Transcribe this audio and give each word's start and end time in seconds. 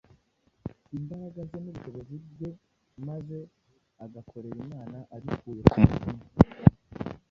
imbaraga 0.97 1.39
ze 1.49 1.57
n’ubushobozi 1.63 2.15
bwe 2.31 2.49
maze 3.07 3.37
agakorera 4.05 4.57
Imana 4.67 4.97
abikuye 5.15 5.61
ku 5.71 5.77
mutima. 5.87 6.23